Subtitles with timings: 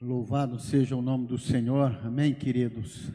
[0.00, 3.10] Louvado seja o nome do Senhor, amém, queridos.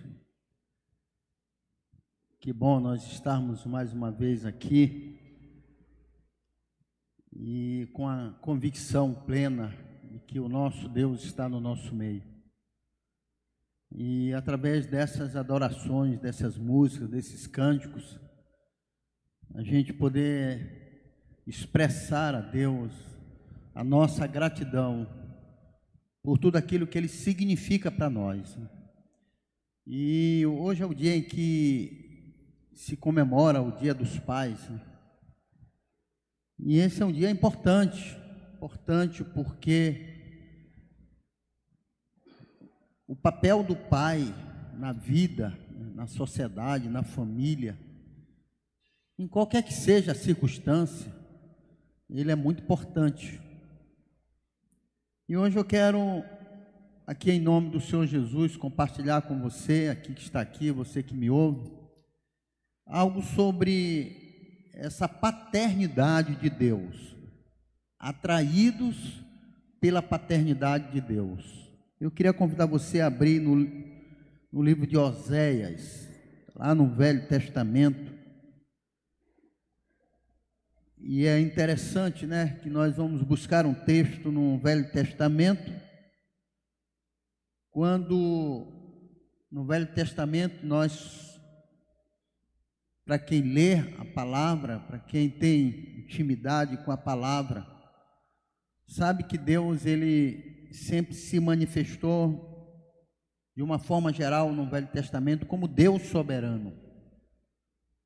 [2.42, 5.18] Que bom nós estarmos mais uma vez aqui
[7.32, 9.74] e com a convicção plena
[10.12, 12.22] de que o nosso Deus está no nosso meio.
[13.90, 18.20] E através dessas adorações, dessas músicas, desses cânticos,
[19.56, 22.92] a gente poder expressar a Deus
[23.74, 25.23] a nossa gratidão
[26.24, 28.58] por tudo aquilo que ele significa para nós.
[29.86, 32.34] E hoje é o dia em que
[32.74, 34.58] se comemora o Dia dos Pais.
[36.58, 38.18] E esse é um dia importante,
[38.56, 40.14] importante porque
[43.06, 44.34] o papel do pai
[44.76, 45.58] na vida,
[45.94, 47.78] na sociedade, na família,
[49.20, 51.14] em qualquer que seja a circunstância,
[52.10, 53.43] ele é muito importante.
[55.28, 56.22] E hoje eu quero,
[57.08, 61.16] aqui em nome do Senhor Jesus, compartilhar com você, aqui que está aqui, você que
[61.16, 61.72] me ouve,
[62.86, 67.16] algo sobre essa paternidade de Deus,
[67.98, 69.24] atraídos
[69.80, 71.72] pela paternidade de Deus.
[72.02, 73.56] Eu queria convidar você a abrir no,
[74.52, 76.10] no livro de Oséias,
[76.54, 78.13] lá no Velho Testamento,
[81.06, 85.70] e é interessante, né, que nós vamos buscar um texto no Velho Testamento,
[87.70, 88.66] quando
[89.52, 91.38] no Velho Testamento nós,
[93.04, 97.68] para quem lê a palavra, para quem tem intimidade com a palavra,
[98.88, 102.50] sabe que Deus ele sempre se manifestou
[103.54, 106.74] de uma forma geral no Velho Testamento como Deus soberano.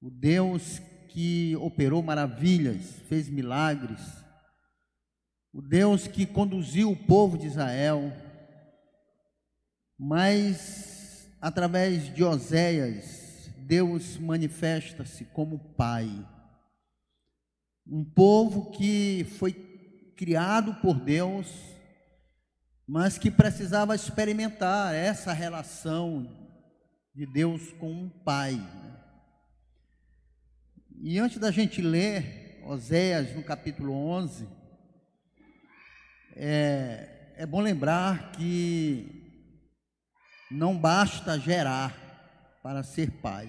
[0.01, 4.01] O Deus que operou maravilhas, fez milagres,
[5.53, 8.13] o Deus que conduziu o povo de Israel,
[9.97, 16.09] mas através de Oséias, Deus manifesta-se como Pai.
[17.85, 19.51] Um povo que foi
[20.15, 21.47] criado por Deus,
[22.87, 26.29] mas que precisava experimentar essa relação
[27.15, 28.61] de Deus com um Pai.
[31.09, 34.45] E antes da gente ler Oséias no capítulo 11,
[36.35, 39.55] é, é bom lembrar que
[40.51, 43.47] não basta gerar para ser pai.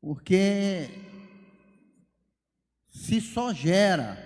[0.00, 0.88] Porque
[2.88, 4.16] se só gera,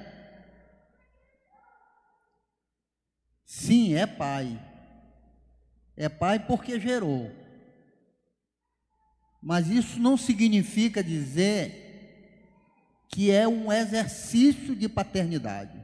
[3.45, 4.57] sim, é pai.
[5.97, 7.40] É pai porque gerou.
[9.43, 11.89] Mas isso não significa dizer
[13.09, 15.79] que é um exercício de paternidade.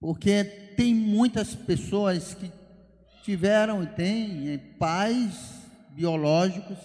[0.00, 0.44] Porque
[0.76, 2.50] tem muitas pessoas que
[3.22, 6.78] tiveram e têm eh, pais biológicos,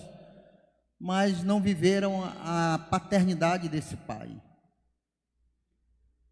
[1.00, 4.30] mas não viveram a paternidade desse pai.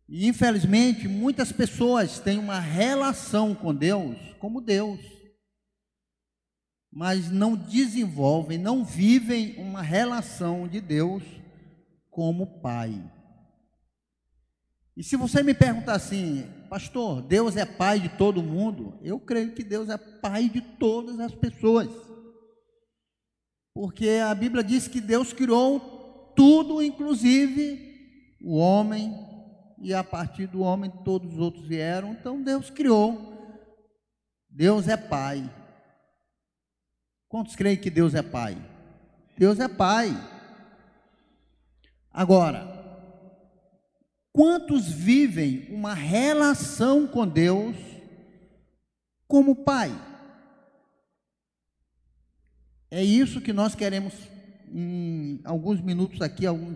[0.08, 5.00] E infelizmente, muitas pessoas têm uma relação com Deus como Deus
[6.96, 11.22] mas não desenvolvem, não vivem uma relação de Deus
[12.10, 13.04] como Pai.
[14.96, 18.98] E se você me perguntar assim, pastor, Deus é Pai de todo mundo?
[19.02, 21.90] Eu creio que Deus é Pai de todas as pessoas.
[23.74, 29.14] Porque a Bíblia diz que Deus criou tudo, inclusive o homem,
[29.82, 32.14] e a partir do homem todos os outros vieram.
[32.14, 33.36] Então Deus criou.
[34.50, 35.44] Deus é Pai.
[37.36, 38.58] Quantos creem que Deus é Pai?
[39.38, 40.10] Deus é Pai.
[42.10, 42.66] Agora,
[44.32, 47.76] quantos vivem uma relação com Deus
[49.28, 49.92] como Pai?
[52.90, 54.14] É isso que nós queremos,
[54.74, 56.74] em alguns minutos aqui, algum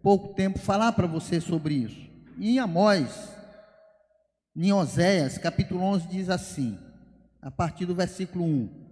[0.00, 2.08] pouco tempo, falar para você sobre isso.
[2.38, 3.34] em Amós,
[4.54, 6.78] em Oséias, capítulo 11, diz assim,
[7.42, 8.89] a partir do versículo 1: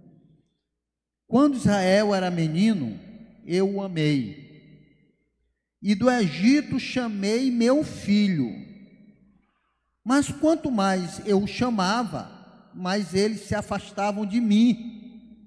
[1.29, 2.99] quando Israel era menino,
[3.45, 4.49] eu o amei.
[5.79, 8.49] E do Egito chamei meu filho.
[10.03, 15.37] Mas quanto mais eu o chamava, mais eles se afastavam de mim.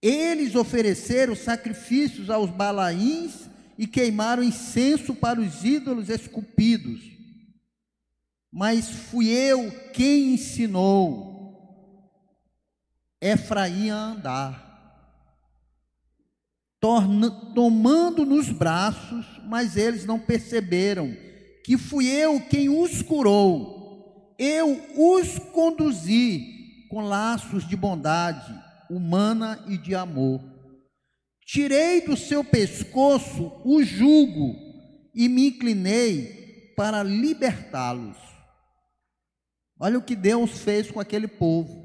[0.00, 7.02] Eles ofereceram sacrifícios aos balaíns e queimaram incenso para os ídolos esculpidos.
[8.50, 11.30] Mas fui eu quem ensinou
[13.20, 14.69] Efraim a andar
[16.80, 21.14] tomando nos braços, mas eles não perceberam
[21.64, 24.34] que fui eu quem os curou.
[24.38, 28.52] eu os conduzi com laços de bondade
[28.88, 30.40] humana e de amor.
[31.46, 34.56] Tirei do seu pescoço o jugo
[35.14, 38.16] e me inclinei para libertá-los.
[39.78, 41.79] Olha o que Deus fez com aquele povo.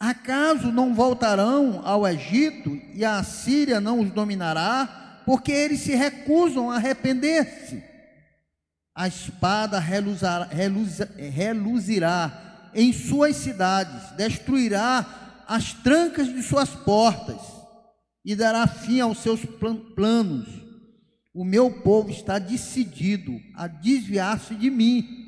[0.00, 5.22] Acaso não voltarão ao Egito e a Síria não os dominará?
[5.26, 7.84] Porque eles se recusam a arrepender-se.
[8.94, 10.48] A espada reluzará,
[11.30, 17.40] reluzirá em suas cidades, destruirá as trancas de suas portas
[18.24, 19.42] e dará fim aos seus
[19.94, 20.48] planos.
[21.34, 25.19] O meu povo está decidido a desviar-se de mim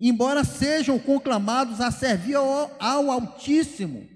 [0.00, 4.08] embora sejam conclamados a servir ao, ao Altíssimo,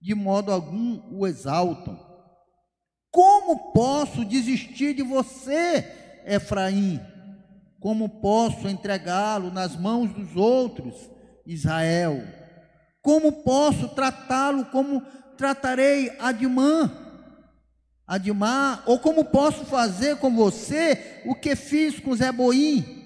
[0.00, 1.98] de modo algum o exaltam.
[3.10, 5.86] Como posso desistir de você,
[6.24, 7.00] Efraim?
[7.80, 10.94] Como posso entregá-lo nas mãos dos outros,
[11.44, 12.22] Israel?
[13.02, 15.02] Como posso tratá-lo como
[15.36, 16.90] tratarei Adimã?
[18.06, 23.01] Adimá, ou como posso fazer com você o que fiz com Zeboim?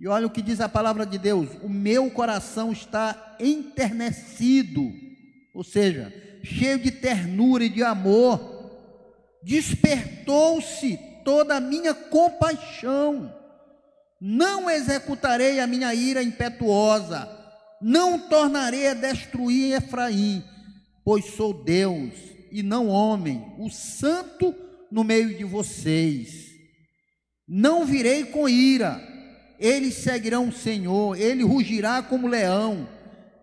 [0.00, 4.82] E olha o que diz a palavra de Deus: o meu coração está enternecido,
[5.54, 6.12] ou seja,
[6.42, 8.56] cheio de ternura e de amor.
[9.42, 13.34] Despertou-se toda a minha compaixão.
[14.20, 17.28] Não executarei a minha ira impetuosa,
[17.80, 20.42] não tornarei a destruir Efraim,
[21.04, 22.12] pois sou Deus
[22.50, 24.54] e não homem, o santo
[24.90, 26.48] no meio de vocês.
[27.46, 29.00] Não virei com ira,
[29.58, 32.88] eles seguirão o Senhor, ele rugirá como leão.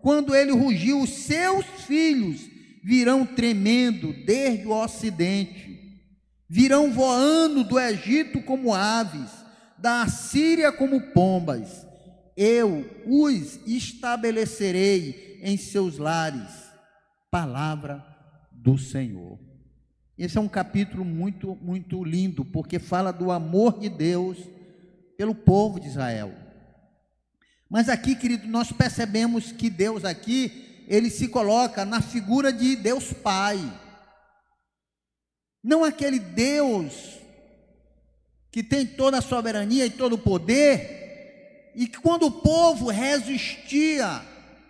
[0.00, 2.40] Quando ele rugir, os seus filhos
[2.82, 6.00] virão tremendo desde o ocidente,
[6.48, 9.30] virão voando do Egito como aves,
[9.76, 11.86] da Assíria como pombas.
[12.36, 16.66] Eu os estabelecerei em seus lares.
[17.30, 18.04] Palavra
[18.52, 19.38] do Senhor.
[20.16, 24.38] Esse é um capítulo muito, muito lindo, porque fala do amor de Deus
[25.16, 26.32] pelo povo de Israel.
[27.68, 33.12] Mas aqui, querido, nós percebemos que Deus aqui, ele se coloca na figura de Deus
[33.12, 33.58] Pai.
[35.62, 37.18] Não aquele Deus
[38.52, 44.22] que tem toda a soberania e todo o poder, e que quando o povo resistia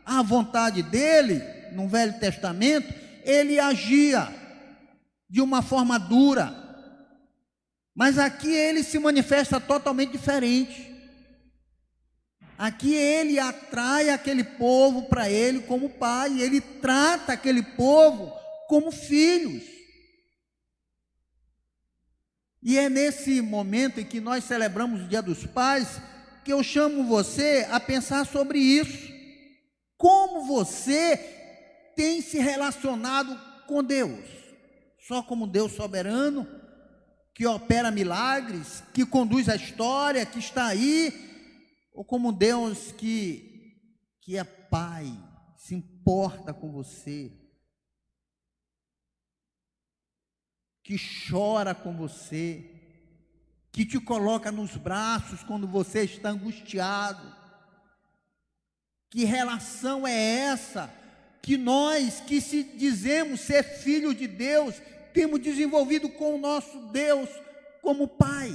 [0.05, 1.41] à vontade dele,
[1.73, 2.93] no Velho Testamento,
[3.23, 4.29] ele agia
[5.29, 6.66] de uma forma dura,
[7.97, 10.95] mas aqui ele se manifesta totalmente diferente.
[12.59, 18.31] Aqui ele atrai aquele povo para ele como pai, ele trata aquele povo
[18.69, 19.65] como filhos.
[22.63, 25.99] E é nesse momento em que nós celebramos o Dia dos Pais
[26.45, 29.11] que eu chamo você a pensar sobre isso.
[29.97, 31.17] Como você
[31.97, 34.25] tem se relacionado com Deus?
[34.99, 36.56] Só como Deus soberano?
[37.37, 41.13] Que opera milagres, que conduz a história, que está aí,
[41.93, 43.77] ou como Deus que,
[44.23, 45.07] que é Pai,
[45.55, 47.31] se importa com você,
[50.83, 52.71] que chora com você,
[53.71, 57.37] que te coloca nos braços quando você está angustiado.
[59.11, 60.91] Que relação é essa
[61.43, 64.81] que nós que se dizemos ser filhos de Deus
[65.17, 67.31] temos desenvolvido com o nosso Deus
[67.81, 68.51] como Pai.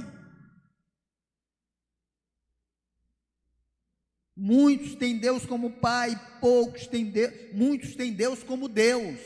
[4.36, 9.18] Muitos têm Deus como Pai, poucos têm Deus, muitos têm Deus como Deus,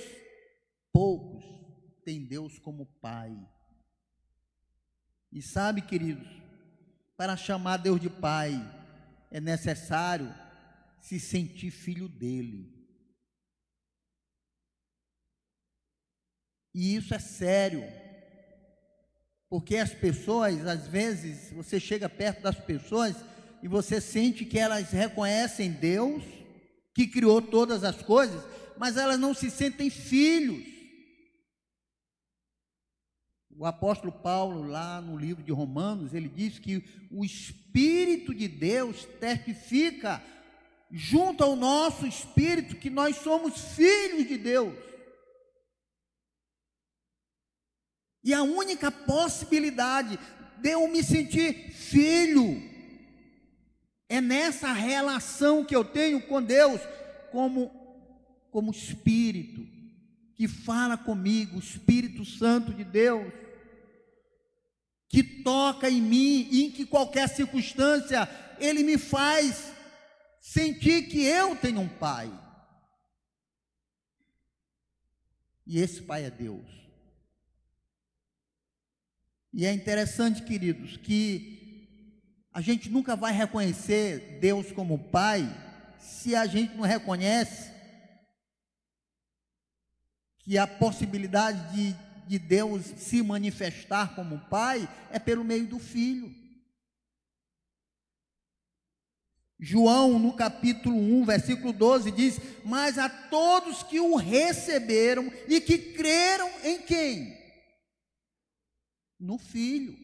[0.90, 1.44] poucos
[2.06, 3.36] têm Deus como Pai.
[5.30, 6.26] E sabe, queridos,
[7.18, 8.54] para chamar Deus de Pai,
[9.30, 10.34] é necessário
[11.02, 12.75] se sentir filho dele.
[16.76, 17.82] E isso é sério.
[19.48, 23.16] Porque as pessoas, às vezes, você chega perto das pessoas
[23.62, 26.22] e você sente que elas reconhecem Deus,
[26.94, 28.44] que criou todas as coisas,
[28.76, 30.66] mas elas não se sentem filhos.
[33.56, 39.06] O apóstolo Paulo, lá no livro de Romanos, ele diz que o Espírito de Deus
[39.18, 40.22] testifica
[40.90, 44.74] junto ao nosso espírito que nós somos filhos de Deus.
[48.26, 50.18] E a única possibilidade
[50.58, 52.60] de eu me sentir filho
[54.08, 56.80] é nessa relação que eu tenho com Deus,
[57.30, 57.70] como,
[58.50, 59.64] como Espírito,
[60.34, 63.32] que fala comigo, Espírito Santo de Deus.
[65.08, 68.28] que toca em mim e em que qualquer circunstância
[68.58, 69.72] ele me faz
[70.40, 72.28] sentir que eu tenho um pai.
[75.64, 76.85] E esse pai é Deus.
[79.58, 81.88] E é interessante, queridos, que
[82.52, 85.48] a gente nunca vai reconhecer Deus como pai
[85.98, 87.72] se a gente não reconhece
[90.40, 91.96] que a possibilidade de,
[92.26, 96.30] de Deus se manifestar como pai é pelo meio do filho.
[99.58, 105.78] João, no capítulo 1, versículo 12, diz: Mas a todos que o receberam e que
[105.78, 107.35] creram em quem?
[109.18, 109.96] No Filho.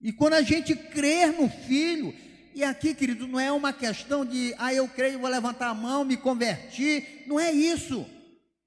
[0.00, 2.14] E quando a gente crer no Filho,
[2.54, 6.04] e aqui, querido, não é uma questão de, ah, eu creio, vou levantar a mão,
[6.04, 8.06] me convertir, não é isso.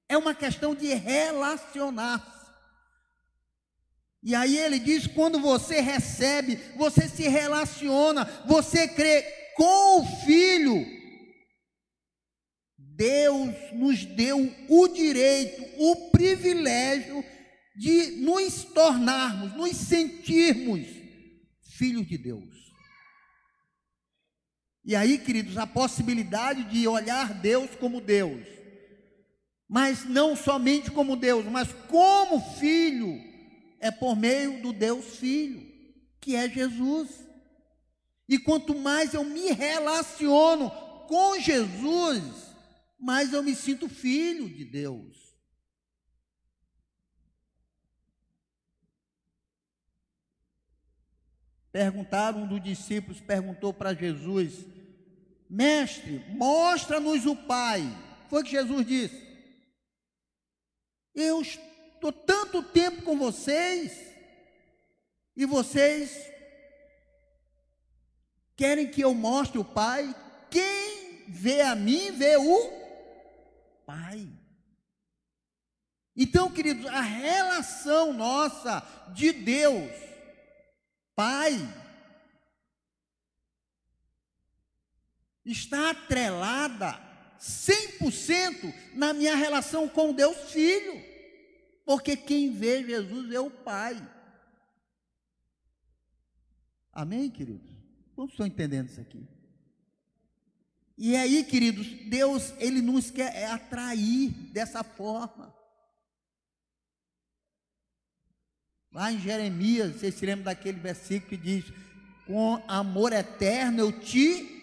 [0.08, 2.40] É uma questão de relacionar-se.
[4.22, 9.22] E aí ele diz: quando você recebe, você se relaciona, você crê
[9.56, 10.86] com o Filho.
[12.76, 17.24] Deus nos deu o direito, o privilégio
[17.80, 20.86] de nos tornarmos, nos sentirmos
[21.62, 22.54] filhos de Deus.
[24.84, 28.46] E aí, queridos, a possibilidade de olhar Deus como Deus,
[29.66, 33.18] mas não somente como Deus, mas como filho
[33.80, 35.66] é por meio do Deus Filho,
[36.20, 37.08] que é Jesus.
[38.28, 40.70] E quanto mais eu me relaciono
[41.08, 42.22] com Jesus,
[42.98, 45.29] mais eu me sinto filho de Deus.
[51.72, 54.66] Perguntaram, um dos discípulos perguntou para Jesus:
[55.48, 57.82] Mestre, mostra-nos o Pai.
[58.28, 59.30] Foi o que Jesus disse.
[61.14, 63.92] Eu estou tanto tempo com vocês
[65.36, 66.30] e vocês
[68.56, 70.14] querem que eu mostre o Pai.
[70.50, 72.70] Quem vê a mim, vê o
[73.86, 74.28] Pai.
[76.16, 79.90] Então, queridos, a relação nossa de Deus,
[81.20, 81.52] Pai,
[85.44, 86.98] está atrelada
[87.38, 90.94] 100% na minha relação com Deus Filho.
[91.84, 94.00] Porque quem vê Jesus é o Pai.
[96.90, 97.70] Amém, queridos?
[98.16, 99.28] Como estão entendendo isso aqui?
[100.96, 105.54] E aí, queridos, Deus, Ele nos quer atrair dessa forma.
[108.92, 111.64] Lá em Jeremias, vocês se lembram daquele versículo que diz:
[112.26, 114.60] Com amor eterno eu te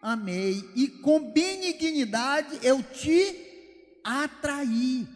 [0.00, 3.36] amei, e com benignidade eu te
[4.04, 5.08] atraí.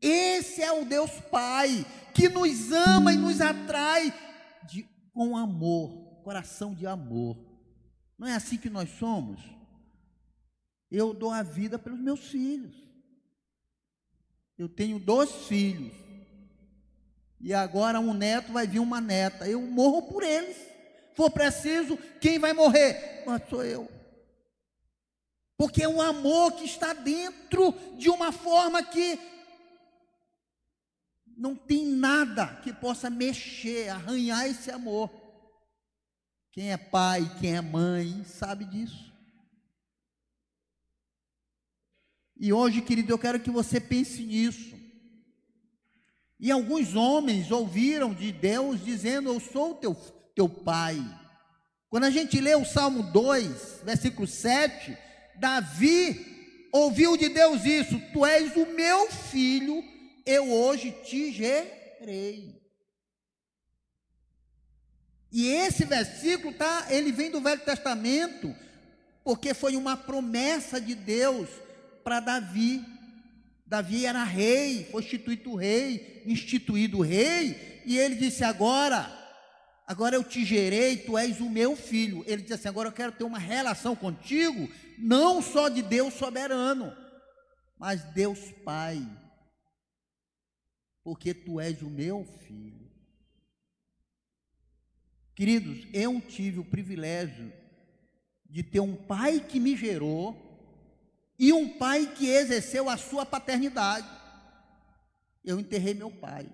[0.00, 4.12] Esse é o Deus Pai que nos ama e nos atrai
[4.68, 7.38] de, com amor, coração de amor.
[8.18, 9.40] Não é assim que nós somos?
[10.90, 12.74] Eu dou a vida pelos meus filhos.
[14.56, 15.92] Eu tenho dois filhos.
[17.40, 19.48] E agora um neto vai vir uma neta.
[19.48, 20.56] Eu morro por eles.
[21.14, 23.22] For preciso, quem vai morrer?
[23.26, 23.88] Mas sou eu.
[25.56, 29.18] Porque é um amor que está dentro de uma forma que
[31.36, 35.10] não tem nada que possa mexer, arranhar esse amor.
[36.52, 39.12] Quem é pai, quem é mãe, sabe disso.
[42.36, 44.77] E hoje, querido, eu quero que você pense nisso.
[46.38, 49.94] E alguns homens ouviram de Deus dizendo: Eu sou teu,
[50.34, 51.02] teu pai.
[51.90, 54.96] Quando a gente lê o Salmo 2, versículo 7,
[55.36, 59.82] Davi ouviu de Deus isso: Tu és o meu filho
[60.28, 62.54] eu hoje te gerei.
[65.32, 68.54] E esse versículo tá, ele vem do Velho Testamento,
[69.24, 71.48] porque foi uma promessa de Deus
[72.04, 72.84] para Davi.
[73.68, 79.08] Davi era rei, foi instituído rei, instituído rei, e ele disse: Agora,
[79.86, 82.24] agora eu te gerei, tu és o meu filho.
[82.26, 86.96] Ele disse assim: Agora eu quero ter uma relação contigo, não só de Deus soberano,
[87.78, 89.06] mas Deus Pai
[91.08, 92.86] porque tu és o meu filho.
[95.34, 97.50] Queridos, eu tive o privilégio
[98.44, 100.47] de ter um pai que me gerou
[101.38, 104.08] e um pai que exerceu a sua paternidade.
[105.44, 106.48] Eu enterrei meu pai.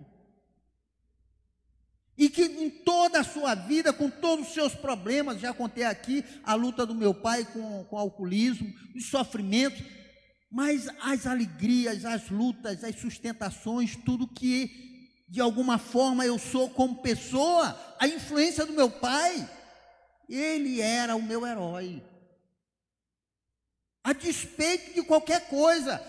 [2.16, 6.24] E que em toda a sua vida, com todos os seus problemas, já contei aqui
[6.44, 9.82] a luta do meu pai com, com alcoolismo, os sofrimentos,
[10.50, 14.92] mas as alegrias, as lutas, as sustentações, tudo que
[15.28, 19.50] de alguma forma eu sou como pessoa a influência do meu pai.
[20.28, 22.00] Ele era o meu herói.
[24.04, 26.00] A despeito de qualquer coisa,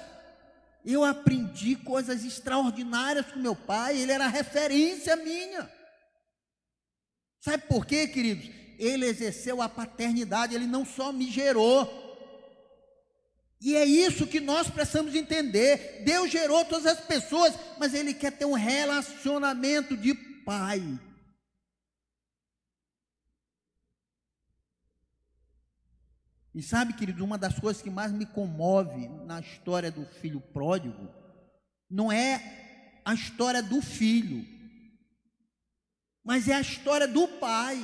[0.86, 5.72] eu aprendi coisas extraordinárias com meu pai, ele era referência minha.
[7.40, 8.54] Sabe por quê, queridos?
[8.78, 12.06] Ele exerceu a paternidade, ele não só me gerou,
[13.62, 16.04] e é isso que nós precisamos entender.
[16.06, 20.84] Deus gerou todas as pessoas, mas Ele quer ter um relacionamento de pai.
[26.56, 31.14] E sabe, querido, uma das coisas que mais me comove na história do filho pródigo
[31.90, 34.48] não é a história do filho,
[36.24, 37.78] mas é a história do pai.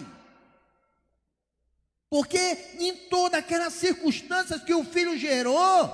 [2.09, 2.39] Porque
[2.79, 5.93] em todas aquelas circunstâncias que o filho gerou,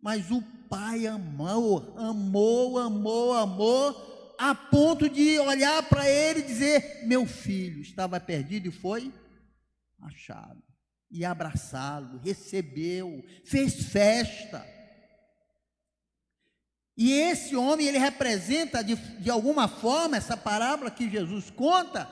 [0.00, 7.04] mas o pai amou, amou, amou, amou, a ponto de olhar para ele e dizer:
[7.08, 9.12] Meu filho estava perdido e foi
[10.00, 10.73] achado.
[11.16, 14.66] E abraçá-lo, recebeu, fez festa.
[16.96, 22.10] E esse homem, ele representa de, de alguma forma, essa parábola que Jesus conta,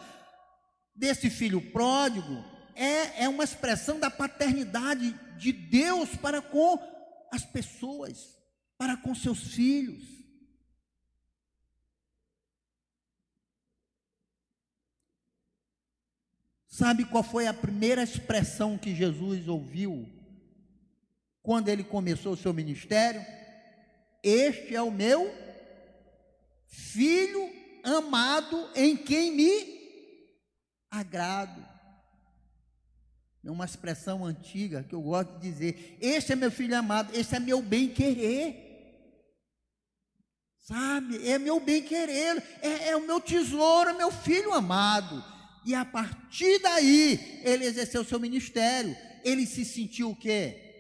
[0.95, 2.45] desse filho pródigo,
[2.77, 6.79] é, é uma expressão da paternidade de Deus para com
[7.33, 8.39] as pessoas,
[8.79, 10.22] para com seus filhos.
[16.73, 20.09] Sabe qual foi a primeira expressão que Jesus ouviu
[21.43, 23.23] quando ele começou o seu ministério?
[24.23, 25.31] Este é o meu
[26.67, 27.47] filho
[27.85, 29.83] amado em quem me
[30.91, 31.63] agrado.
[33.45, 37.37] É uma expressão antiga que eu gosto de dizer: Este é meu filho amado, este
[37.37, 38.57] é meu bem-querer.
[40.57, 45.32] Sabe, é meu bem-querer, é, é o meu tesouro, é meu filho amado.
[45.65, 48.97] E a partir daí, ele exerceu o seu ministério.
[49.25, 50.73] Ele se sentiu o quê?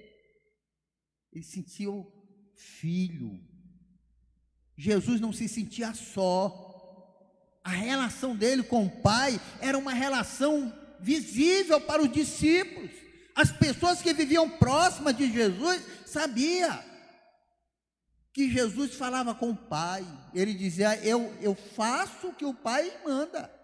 [1.33, 2.13] Ele se sentiu
[2.57, 3.41] filho.
[4.77, 6.71] Jesus não se sentia só.
[7.65, 12.91] A relação dele com o Pai era uma relação visível para os discípulos.
[13.35, 16.85] As pessoas que viviam próximas de Jesus sabia
[18.33, 20.05] que Jesus falava com o Pai.
[20.35, 23.62] Ele dizia: "Eu eu faço o que o Pai manda".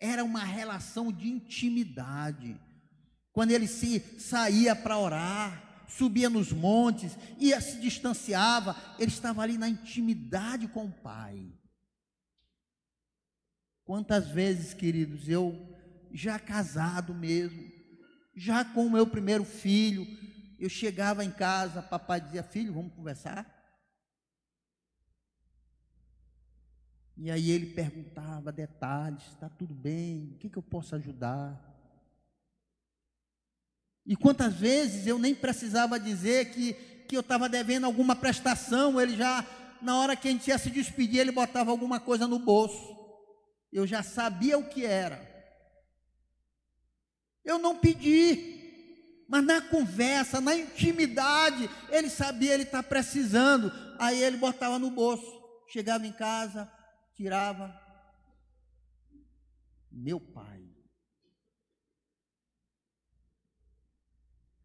[0.00, 2.58] Era uma relação de intimidade.
[3.32, 9.58] Quando ele se saía para orar, subia nos montes, ia se distanciava, ele estava ali
[9.58, 11.52] na intimidade com o Pai.
[13.84, 15.76] Quantas vezes, queridos, eu
[16.12, 17.70] já casado mesmo,
[18.34, 20.06] já com o meu primeiro filho,
[20.58, 23.59] eu chegava em casa, papai dizia: Filho, vamos conversar?
[27.22, 30.32] E aí ele perguntava detalhes: Está tudo bem?
[30.34, 31.54] O que, que eu posso ajudar?
[34.06, 36.72] E quantas vezes eu nem precisava dizer que,
[37.06, 39.46] que eu estava devendo alguma prestação, ele já,
[39.82, 42.96] na hora que a gente ia se despedir, ele botava alguma coisa no bolso.
[43.70, 45.20] Eu já sabia o que era.
[47.44, 53.70] Eu não pedi, mas na conversa, na intimidade, ele sabia ele está precisando.
[53.98, 55.30] Aí ele botava no bolso,
[55.68, 56.79] chegava em casa,
[57.20, 57.78] tirava.
[59.90, 60.66] Meu pai.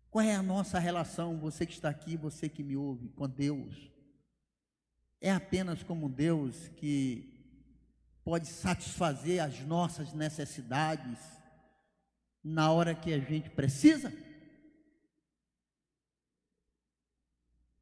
[0.10, 3.92] Qual é a nossa relação, você que está aqui, você que me ouve, com Deus?
[5.20, 7.30] É apenas como Deus que
[8.24, 11.20] pode satisfazer as nossas necessidades
[12.42, 14.14] na hora que a gente precisa?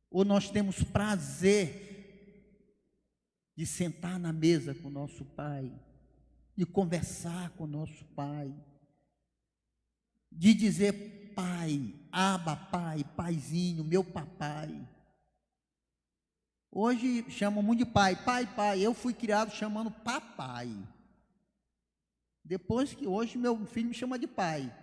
[0.10, 1.93] Ou nós temos prazer
[3.56, 5.72] de sentar na mesa com nosso Pai,
[6.56, 8.54] de conversar com nosso Pai,
[10.32, 14.88] de dizer Pai, aba Pai, Paizinho, meu papai.
[16.76, 18.82] Hoje chamam muito de pai, pai, pai.
[18.82, 20.76] Eu fui criado chamando papai.
[22.44, 24.74] Depois que hoje meu filho me chama de pai.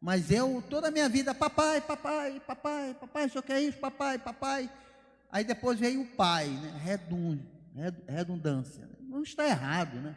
[0.00, 3.78] Mas eu, toda a minha vida, papai, papai, papai, papai, o senhor quer isso?
[3.78, 4.68] Papai, papai.
[5.30, 6.80] Aí depois veio o pai, né?
[8.06, 8.88] Redundância.
[9.00, 10.16] Não está errado, né?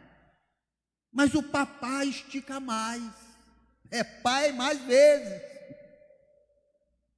[1.12, 3.02] Mas o papai estica mais.
[3.90, 5.42] É pai mais vezes.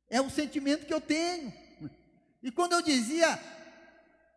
[0.09, 1.53] É o sentimento que eu tenho.
[2.43, 3.39] E quando eu dizia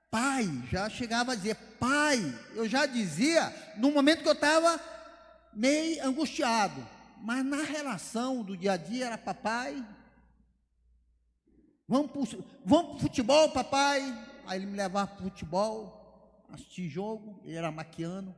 [0.10, 2.20] pai, já chegava a dizer pai,
[2.54, 4.80] eu já dizia no momento que eu estava
[5.54, 6.88] meio angustiado.
[7.22, 9.86] Mas na relação do dia a dia era papai.
[11.88, 14.02] Vamos para o futebol, papai.
[14.52, 16.46] Aí ele me levava para futebol.
[16.50, 18.36] assistir jogo, ele era maquiano.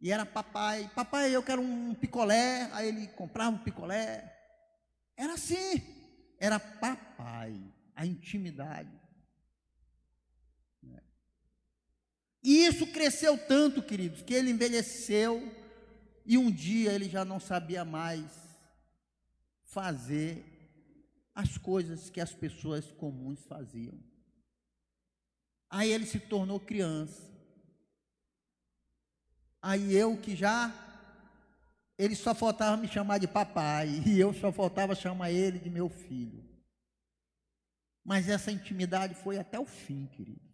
[0.00, 2.70] E era papai, papai, eu quero um picolé.
[2.72, 4.32] Aí ele comprava um picolé.
[5.16, 5.82] Era assim,
[6.38, 7.60] era papai,
[7.96, 8.92] a intimidade.
[12.40, 15.52] E isso cresceu tanto, queridos, que ele envelheceu
[16.24, 18.30] e um dia ele já não sabia mais
[19.64, 20.44] fazer
[21.34, 24.13] as coisas que as pessoas comuns faziam.
[25.74, 27.20] Aí ele se tornou criança.
[29.60, 30.72] Aí eu que já,
[31.98, 35.88] ele só faltava me chamar de papai, e eu só faltava chamar ele de meu
[35.88, 36.48] filho.
[38.04, 40.48] Mas essa intimidade foi até o fim, querido.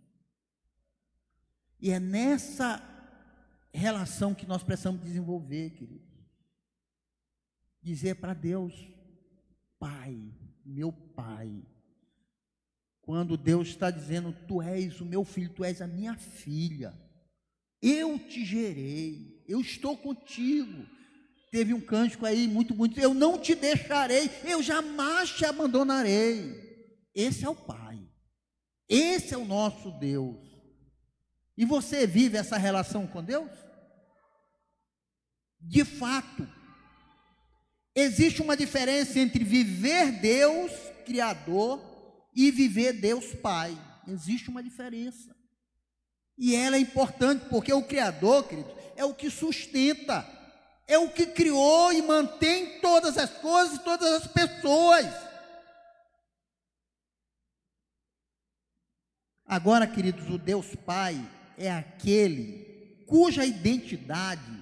[1.78, 2.82] E é nessa
[3.74, 6.08] relação que nós precisamos desenvolver, querido.
[7.82, 8.72] Dizer para Deus,
[9.78, 10.32] Pai,
[10.64, 11.62] meu Pai.
[13.10, 16.94] Quando Deus está dizendo, Tu és o meu filho, Tu és a minha filha.
[17.82, 20.86] Eu te gerei, eu estou contigo.
[21.50, 26.54] Teve um cântico aí muito bonito, eu não te deixarei, eu jamais te abandonarei.
[27.12, 28.00] Esse é o Pai.
[28.88, 30.38] Esse é o nosso Deus.
[31.56, 33.50] E você vive essa relação com Deus?
[35.60, 36.48] De fato,
[37.92, 40.70] existe uma diferença entre viver Deus
[41.04, 41.89] Criador
[42.34, 43.76] e viver Deus Pai.
[44.06, 45.34] Existe uma diferença.
[46.36, 50.26] E ela é importante porque o Criador, querido, é o que sustenta,
[50.86, 55.06] é o que criou e mantém todas as coisas e todas as pessoas.
[59.44, 61.20] Agora, queridos, o Deus Pai,
[61.58, 64.60] é aquele cuja identidade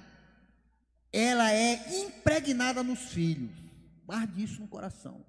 [1.11, 3.51] ela é impregnada nos filhos.
[4.05, 5.25] Guarde isso no coração.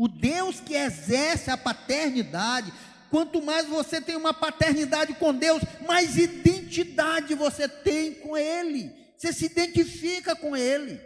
[0.00, 2.72] O Deus que exerce a paternidade,
[3.10, 8.94] quanto mais você tem uma paternidade com Deus, mais identidade você tem com Ele.
[9.16, 11.00] Você se identifica com Ele.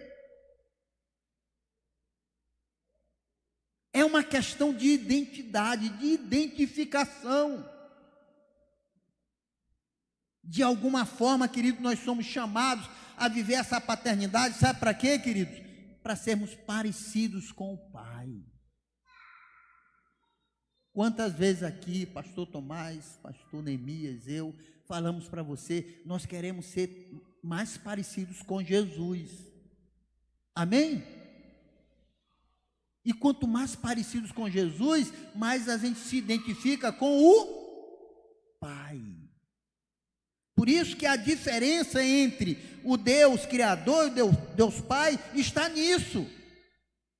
[3.95, 7.67] É uma questão de identidade, de identificação.
[10.45, 15.59] De alguma forma, querido, nós somos chamados a viver essa paternidade, sabe para quê, queridos?
[16.03, 18.52] Para sermos parecidos com o Pai.
[20.93, 27.11] Quantas vezes aqui, pastor Tomás, pastor Neemias, eu, falamos para você, nós queremos ser
[27.43, 29.31] mais parecidos com Jesus.
[30.55, 31.03] Amém?
[33.05, 37.63] E quanto mais parecidos com Jesus, mais a gente se identifica com o
[38.61, 39.01] Pai.
[40.55, 45.69] Por isso que a diferença entre o Deus Criador e o Deus, Deus Pai está
[45.71, 46.29] nisso.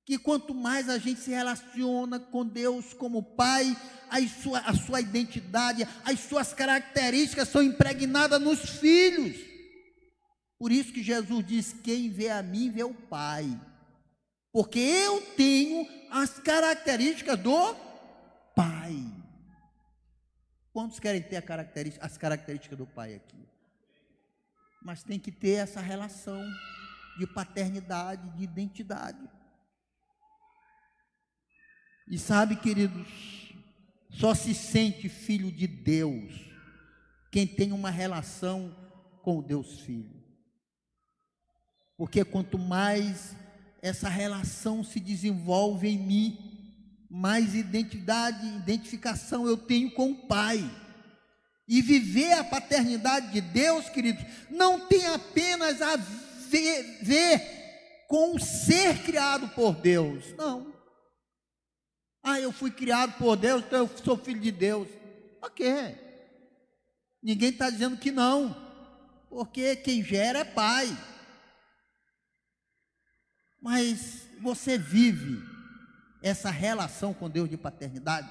[0.05, 3.75] Que quanto mais a gente se relaciona com Deus como Pai,
[4.09, 9.37] a sua, a sua identidade, as suas características são impregnadas nos filhos.
[10.59, 13.59] Por isso que Jesus diz: Quem vê a mim vê o Pai.
[14.51, 17.75] Porque eu tenho as características do
[18.55, 19.23] Pai.
[20.73, 23.47] Quantos querem ter característica, as características do pai aqui?
[24.81, 26.43] Mas tem que ter essa relação
[27.19, 29.29] de paternidade, de identidade.
[32.07, 33.07] E sabe, queridos,
[34.09, 36.33] só se sente filho de Deus
[37.31, 38.75] quem tem uma relação
[39.23, 40.21] com o Deus Filho.
[41.97, 43.35] Porque quanto mais
[43.81, 46.53] essa relação se desenvolve em mim,
[47.09, 50.63] mais identidade, identificação eu tenho com o Pai.
[51.67, 58.39] E viver a paternidade de Deus, queridos, não tem apenas a ver, ver com o
[58.39, 60.35] ser criado por Deus.
[60.37, 60.73] Não.
[62.23, 64.87] Ah, eu fui criado por Deus, então eu sou filho de Deus.
[65.41, 65.65] Ok.
[67.21, 68.55] Ninguém está dizendo que não.
[69.29, 70.97] Porque quem gera é pai.
[73.61, 75.41] Mas você vive
[76.21, 78.29] essa relação com Deus de paternidade?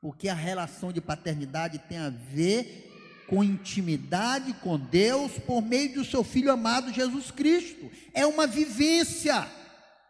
[0.00, 2.90] Porque a relação de paternidade tem a ver
[3.28, 7.90] com intimidade com Deus por meio do seu filho amado Jesus Cristo.
[8.12, 9.48] É uma vivência,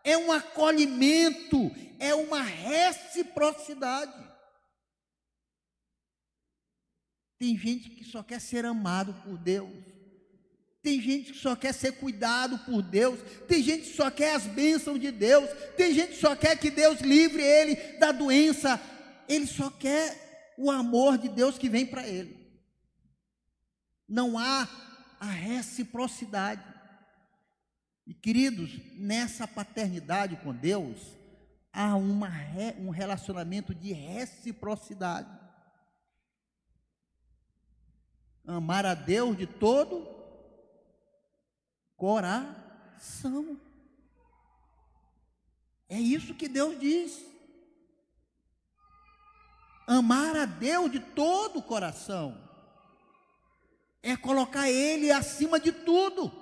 [0.05, 4.13] é um acolhimento, é uma reciprocidade.
[7.39, 9.71] Tem gente que só quer ser amado por Deus.
[10.83, 14.47] Tem gente que só quer ser cuidado por Deus, tem gente que só quer as
[14.47, 18.81] bênçãos de Deus, tem gente que só quer que Deus livre ele da doença,
[19.29, 22.37] ele só quer o amor de Deus que vem para ele.
[24.09, 24.69] Não há
[25.21, 26.72] a reciprocidade.
[28.13, 31.17] E queridos, nessa paternidade com Deus,
[31.73, 32.29] há uma,
[32.79, 35.31] um relacionamento de reciprocidade.
[38.47, 40.07] Amar a Deus de todo
[41.97, 43.59] coração.
[45.89, 47.19] É isso que Deus diz.
[49.87, 52.39] Amar a Deus de todo o coração
[54.03, 56.42] é colocar Ele acima de tudo.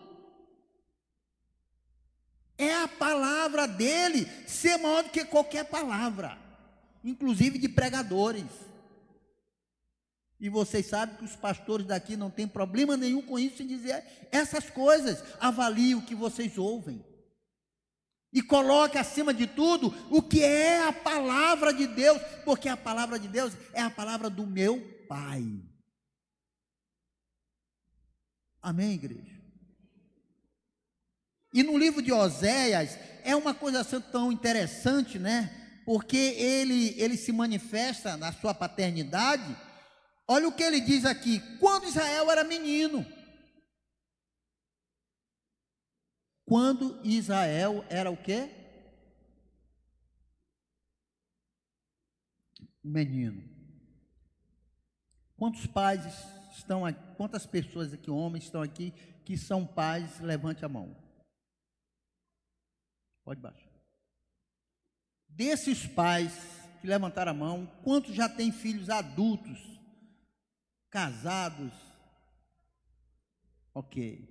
[2.61, 6.37] É a palavra dele ser maior do que qualquer palavra,
[7.03, 8.45] inclusive de pregadores.
[10.39, 14.05] E vocês sabem que os pastores daqui não têm problema nenhum com isso em dizer
[14.31, 15.25] essas coisas.
[15.41, 17.03] Avalie o que vocês ouvem.
[18.31, 23.19] E coloque acima de tudo o que é a palavra de Deus, porque a palavra
[23.19, 25.43] de Deus é a palavra do meu Pai.
[28.61, 29.40] Amém, igreja?
[31.53, 35.83] E no livro de Oséias é uma coisa tão interessante, né?
[35.85, 39.57] Porque ele, ele se manifesta na sua paternidade.
[40.29, 43.05] Olha o que ele diz aqui: quando Israel era menino.
[46.45, 48.51] Quando Israel era o quê?
[52.83, 53.49] Menino.
[55.37, 56.05] Quantos pais
[56.57, 58.93] estão aqui, quantas pessoas aqui, homens, estão aqui
[59.25, 60.21] que são pais?
[60.21, 60.97] Levante a mão.
[63.25, 63.71] Pode baixar.
[65.29, 66.33] Desses pais
[66.81, 69.59] que levantaram a mão, quantos já têm filhos adultos,
[70.89, 71.73] casados?
[73.75, 74.29] Ok.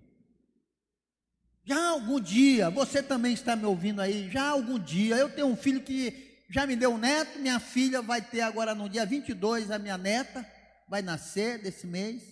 [1.63, 5.56] Já algum dia, você também está me ouvindo aí, já algum dia, eu tenho um
[5.56, 9.69] filho que já me deu um neto, minha filha vai ter agora no dia 22
[9.69, 10.43] a minha neta,
[10.88, 12.23] vai nascer desse mês.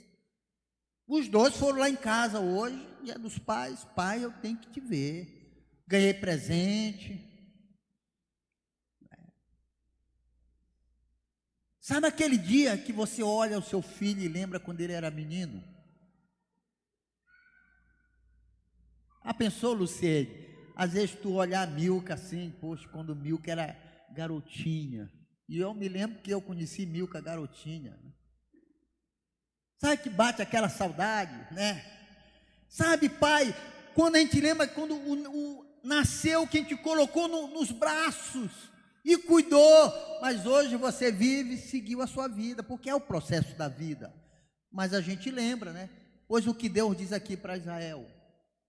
[1.08, 4.80] Os dois foram lá em casa hoje, dia dos pais, pai, eu tenho que te
[4.80, 5.37] ver.
[5.88, 7.26] Ganhei presente.
[11.80, 15.64] Sabe aquele dia que você olha o seu filho e lembra quando ele era menino?
[19.22, 20.46] Ah, pensou, Luciene?
[20.76, 23.76] Às vezes tu olhar a Milka assim, poxa, quando Milka era
[24.14, 25.10] garotinha.
[25.48, 27.92] E eu me lembro que eu conheci Milka garotinha.
[27.92, 28.12] Né?
[29.78, 31.86] Sabe que bate aquela saudade, né?
[32.68, 33.56] Sabe, pai,
[33.96, 38.52] quando a gente lembra quando o, o nasceu, que a gente colocou no, nos braços
[39.04, 43.56] e cuidou, mas hoje você vive e seguiu a sua vida, porque é o processo
[43.56, 44.14] da vida.
[44.72, 45.90] Mas a gente lembra, né?
[46.28, 48.06] Pois o que Deus diz aqui para Israel: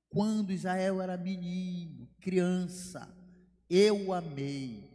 [0.09, 3.09] quando Israel era menino, criança,
[3.69, 4.89] eu amei.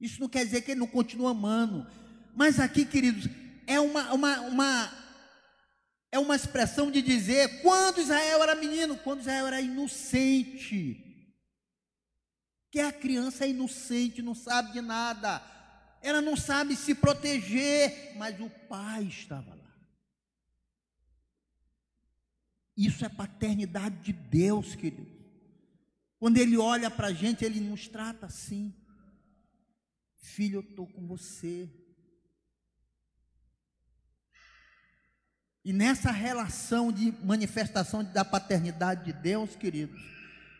[0.00, 1.86] Isso não quer dizer que ele não continua amando.
[2.34, 3.30] Mas aqui, queridos,
[3.66, 4.92] é uma, uma, uma,
[6.16, 11.02] é uma expressão de dizer quando Israel era menino, quando Israel era inocente.
[12.70, 15.42] Que a criança é inocente, não sabe de nada.
[16.00, 19.76] Ela não sabe se proteger, mas o pai estava lá.
[22.74, 25.14] Isso é paternidade de Deus, querido.
[26.18, 28.74] Quando Ele olha para a gente, Ele nos trata assim.
[30.14, 31.70] Filho, eu estou com você.
[35.66, 40.00] E nessa relação de manifestação da paternidade de Deus, queridos,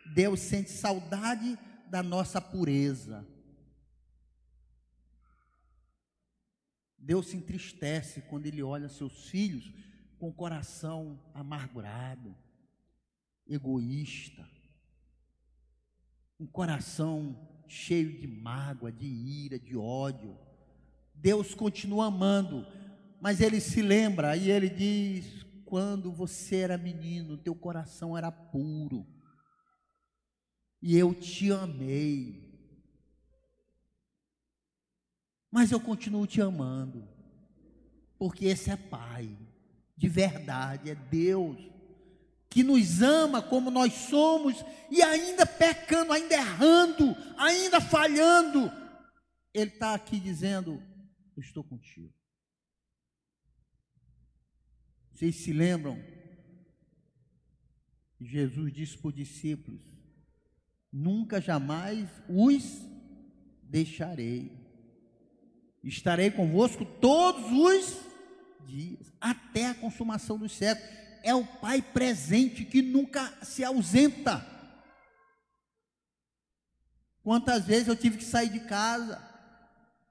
[0.05, 1.57] Deus sente saudade
[1.89, 3.25] da nossa pureza.
[6.99, 9.73] Deus se entristece quando Ele olha seus filhos
[10.19, 12.35] com o coração amargurado,
[13.47, 14.45] egoísta,
[16.41, 20.37] um coração cheio de mágoa, de ira, de ódio.
[21.15, 22.67] Deus continua amando,
[23.27, 29.05] mas ele se lembra e ele diz: quando você era menino, teu coração era puro,
[30.81, 32.57] e eu te amei.
[35.51, 37.09] Mas eu continuo te amando,
[38.17, 39.37] porque esse é Pai
[39.97, 41.59] de verdade, é Deus
[42.49, 48.71] que nos ama como nós somos e ainda pecando, ainda errando, ainda falhando,
[49.53, 50.81] Ele está aqui dizendo:
[51.37, 52.16] Eu estou contigo.
[55.17, 55.99] Vocês se lembram?
[58.21, 59.81] Jesus disse para os discípulos:
[60.93, 62.83] Nunca jamais os
[63.63, 64.53] deixarei.
[65.83, 67.97] Estarei convosco todos os
[68.67, 70.91] dias, até a consumação dos séculos.
[71.23, 74.47] É o Pai presente que nunca se ausenta.
[77.23, 79.17] Quantas vezes eu tive que sair de casa,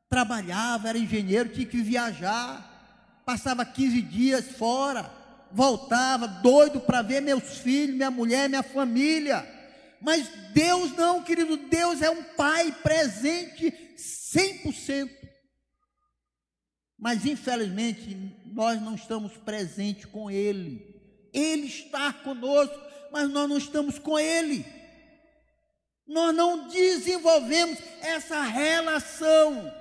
[0.09, 2.74] trabalhava, era engenheiro, tinha que viajar,
[3.25, 5.11] passava 15 dias fora,
[5.51, 9.45] voltava doido para ver meus filhos, minha mulher, minha família.
[9.99, 15.09] Mas Deus não, querido, Deus é um Pai presente 100%.
[16.97, 20.95] Mas infelizmente nós não estamos presentes com Ele.
[21.33, 22.79] Ele está conosco,
[23.11, 24.65] mas nós não estamos com Ele.
[26.07, 29.73] Nós não desenvolvemos essa relação.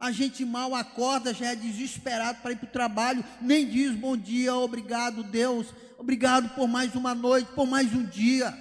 [0.00, 4.16] A gente mal acorda, já é desesperado para ir para o trabalho, nem diz bom
[4.16, 8.56] dia, obrigado, Deus, obrigado por mais uma noite, por mais um dia.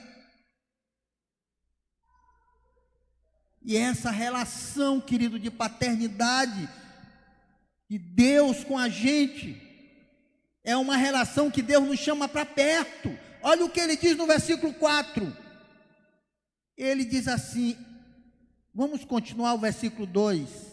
[3.61, 6.69] E essa relação, querido, de paternidade
[7.89, 9.61] de Deus com a gente,
[10.63, 13.17] é uma relação que Deus nos chama para perto.
[13.41, 15.35] Olha o que ele diz no versículo 4.
[16.75, 17.77] Ele diz assim,
[18.73, 20.66] vamos continuar o versículo 2.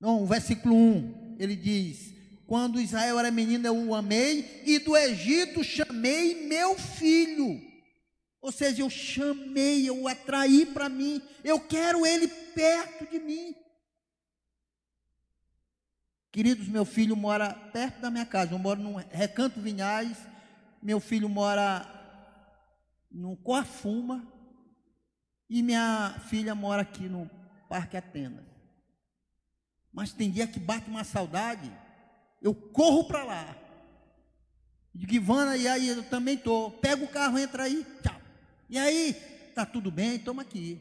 [0.00, 2.14] Não, versículo 1, ele diz:
[2.46, 7.60] Quando Israel era menino, eu o amei, e do Egito chamei meu filho.
[8.40, 13.54] Ou seja, eu chamei, eu o atraí para mim, eu quero ele perto de mim.
[16.30, 20.16] Queridos, meu filho mora perto da minha casa, eu moro no Recanto Vinhais,
[20.80, 21.84] meu filho mora
[23.10, 24.24] no Coafuma,
[25.50, 27.28] e minha filha mora aqui no
[27.68, 28.57] Parque Atenas.
[29.92, 31.72] Mas tem dia que bate uma saudade,
[32.40, 33.56] eu corro para lá.
[34.94, 36.70] Digo, Ivana, e aí eu também estou.
[36.70, 38.20] Pega o carro, entra aí, tchau.
[38.68, 39.14] E aí,
[39.54, 40.80] tá tudo bem, toma aqui.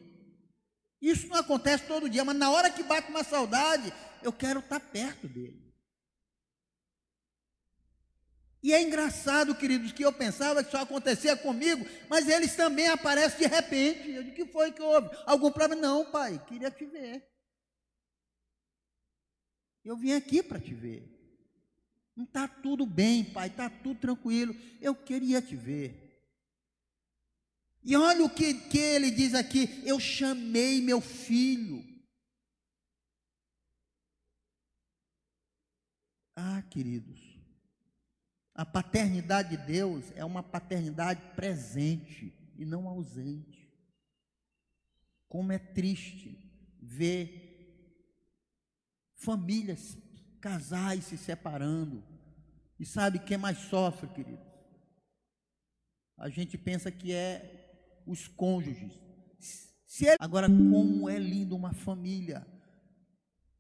[1.02, 3.94] Isso não acontece todo dia, mas na hora que bate uma saudade,
[4.24, 5.68] eu quero estar tá perto dele.
[8.64, 13.48] E é engraçado, queridos, que eu pensava que só acontecia comigo, mas eles também aparecem
[13.48, 14.10] de repente.
[14.10, 15.10] Eu digo, o que foi que houve?
[15.26, 15.82] Algum problema?
[15.82, 17.24] Não, pai, queria te ver.
[19.88, 21.02] Eu vim aqui para te ver.
[22.14, 24.54] Não está tudo bem, pai, está tudo tranquilo.
[24.82, 26.04] Eu queria te ver.
[27.82, 31.86] E olha o que, que ele diz aqui: eu chamei meu filho.
[36.36, 37.40] Ah, queridos,
[38.54, 43.72] a paternidade de Deus é uma paternidade presente e não ausente.
[45.30, 46.38] Como é triste
[46.78, 47.47] ver
[49.18, 49.98] famílias,
[50.40, 52.04] casais se separando.
[52.80, 54.46] E sabe quem mais sofre, querido?
[56.18, 58.94] A gente pensa que é os cônjuges.
[60.04, 60.16] É...
[60.20, 62.46] Agora, como é lindo uma família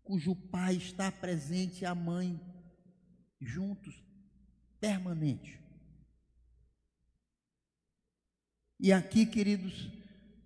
[0.03, 2.39] cujo pai está presente e a mãe
[3.41, 4.01] juntos,
[4.79, 5.59] permanente.
[8.79, 9.89] E aqui, queridos,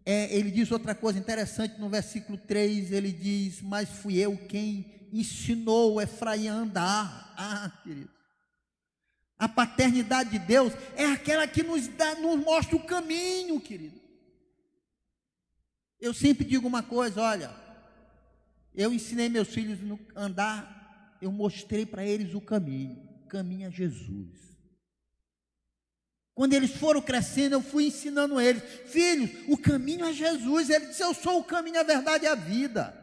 [0.03, 5.00] é, ele diz outra coisa interessante no versículo 3, ele diz, mas fui eu quem
[5.11, 7.33] ensinou Efraim a andar.
[7.37, 8.09] Ah, querido.
[9.37, 13.99] A paternidade de Deus é aquela que nos, dá, nos mostra o caminho, querido.
[15.99, 17.51] Eu sempre digo uma coisa: olha,
[18.75, 19.79] eu ensinei meus filhos
[20.15, 23.01] a andar, eu mostrei para eles o caminho.
[23.23, 24.41] O caminho é Jesus.
[26.35, 30.69] Quando eles foram crescendo, eu fui ensinando eles: filhos, o caminho é Jesus.
[30.69, 33.00] Ele disse: Eu sou o caminho, a verdade e a vida.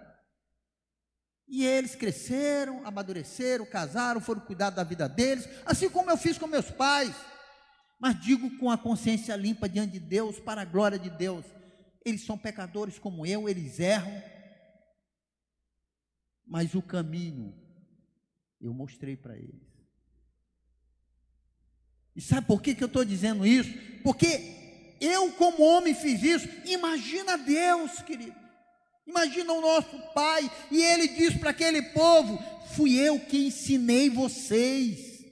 [1.49, 6.47] E eles cresceram, amadureceram, casaram, foram cuidar da vida deles, assim como eu fiz com
[6.47, 7.15] meus pais.
[7.99, 11.45] Mas digo com a consciência limpa diante de Deus, para a glória de Deus.
[12.05, 14.23] Eles são pecadores como eu, eles erram.
[16.47, 17.55] Mas o caminho
[18.61, 19.69] eu mostrei para eles.
[22.15, 23.73] E sabe por que, que eu estou dizendo isso?
[24.03, 26.49] Porque eu, como homem, fiz isso.
[26.67, 28.37] Imagina Deus, querido.
[29.09, 32.39] Imagina o nosso pai, e ele diz para aquele povo:
[32.77, 35.25] Fui eu que ensinei vocês,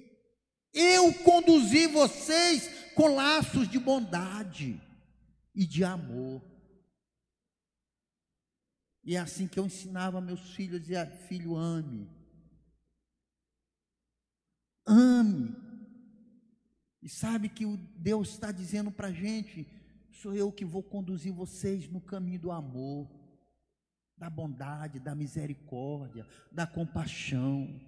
[0.72, 4.80] eu conduzi vocês com laços de bondade
[5.54, 6.42] e de amor.
[9.04, 12.08] E é assim que eu ensinava meus filhos, dizia: Filho, ame,
[14.86, 15.54] ame.
[17.02, 19.68] E sabe que o Deus está dizendo para a gente:
[20.10, 23.15] sou eu que vou conduzir vocês no caminho do amor
[24.16, 27.80] da bondade, da misericórdia, da compaixão.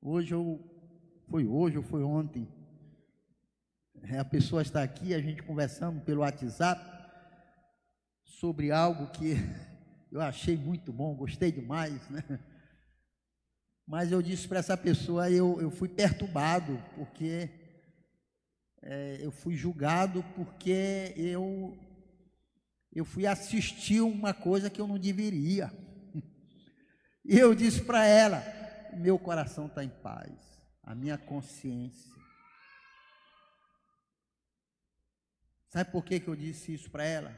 [0.00, 0.64] Hoje eu
[1.28, 2.48] foi hoje ou foi ontem.
[4.02, 6.80] É, a pessoa está aqui, a gente conversando pelo WhatsApp
[8.24, 9.34] sobre algo que
[10.10, 12.24] eu achei muito bom, gostei demais, né?
[13.86, 17.50] Mas eu disse para essa pessoa, eu, eu fui perturbado, porque
[18.82, 21.76] é, eu fui julgado porque eu
[22.92, 25.72] eu fui assistir uma coisa que eu não deveria.
[27.24, 28.42] E eu disse para ela:
[28.96, 30.32] meu coração está em paz,
[30.82, 32.10] a minha consciência.
[35.68, 37.30] Sabe por que, que eu disse isso para ela?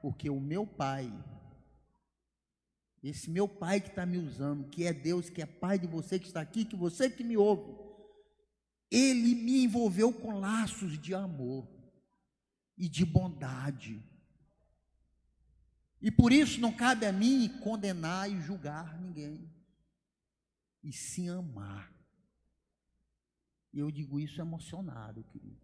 [0.00, 1.12] Porque o meu pai
[3.04, 6.18] esse meu pai que está me usando, que é Deus, que é pai de você
[6.18, 7.76] que está aqui, que você que me ouve,
[8.90, 11.68] ele me envolveu com laços de amor
[12.78, 14.02] e de bondade.
[16.04, 19.50] E por isso não cabe a mim condenar e julgar ninguém,
[20.82, 21.90] e sim amar.
[23.72, 25.56] E eu digo isso emocionado, querido.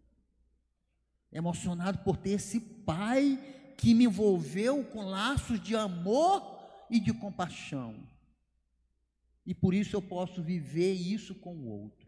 [1.31, 3.39] Emocionado por ter esse pai
[3.77, 6.43] que me envolveu com laços de amor
[6.89, 8.03] e de compaixão.
[9.45, 12.00] E por isso eu posso viver isso com o outro.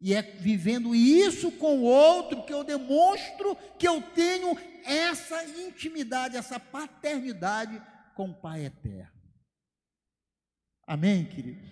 [0.00, 6.38] E é vivendo isso com o outro que eu demonstro que eu tenho essa intimidade,
[6.38, 7.80] essa paternidade
[8.14, 9.12] com o Pai eterno.
[10.86, 11.68] Amém, queridos?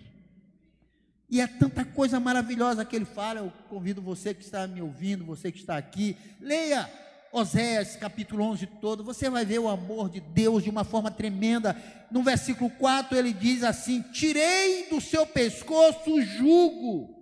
[1.27, 3.39] E é tanta coisa maravilhosa que ele fala.
[3.39, 6.89] Eu convido você que está me ouvindo, você que está aqui, leia
[7.31, 9.03] Oséias capítulo 11 todo.
[9.03, 11.75] Você vai ver o amor de Deus de uma forma tremenda.
[12.11, 17.18] No versículo 4 ele diz assim: Tirei do seu pescoço o jugo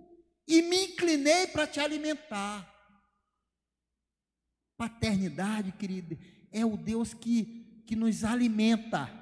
[0.48, 2.66] e me inclinei para te alimentar.
[4.78, 6.18] Paternidade, querido,
[6.50, 9.12] é o Deus que, que nos alimenta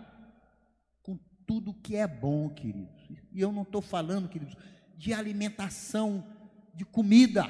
[1.02, 3.08] com tudo que é bom, queridos.
[3.32, 4.54] E eu não estou falando, queridos,
[4.96, 6.24] de alimentação
[6.72, 7.44] de comida,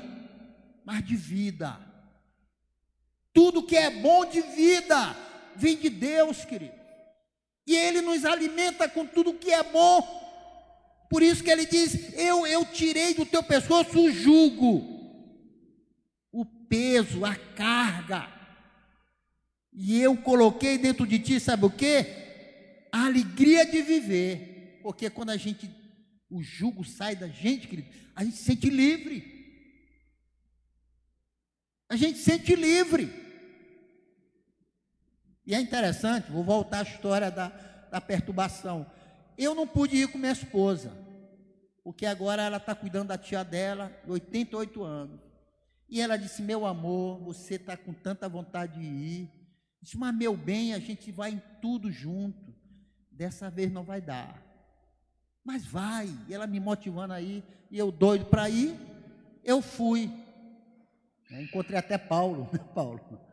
[0.82, 1.78] mas de vida.
[3.34, 5.14] Tudo que é bom de vida
[5.54, 6.74] vem de Deus, querido.
[7.66, 10.25] E Ele nos alimenta com tudo que é bom
[11.08, 14.84] por isso que ele diz: Eu, eu tirei do teu pescoço o jugo,
[16.32, 18.28] o peso, a carga,
[19.72, 22.06] e eu coloquei dentro de ti, sabe o que?
[22.90, 25.70] A alegria de viver, porque quando a gente,
[26.30, 29.36] o jugo sai da gente, querido, a gente se sente livre.
[31.88, 33.12] A gente se sente livre.
[35.46, 37.48] E é interessante, vou voltar à história da,
[37.90, 38.90] da perturbação
[39.44, 40.92] eu não pude ir com minha esposa,
[41.84, 45.20] porque agora ela está cuidando da tia dela, 88 anos.
[45.88, 49.30] E ela disse: Meu amor, você está com tanta vontade de ir.
[49.80, 52.54] Disse: Mas, meu bem, a gente vai em tudo junto.
[53.10, 54.42] Dessa vez não vai dar.
[55.44, 56.08] Mas vai.
[56.28, 58.76] E ela me motivando aí, e eu doido para ir,
[59.44, 60.10] eu fui.
[61.30, 63.25] encontrei até Paulo, né, Paulo?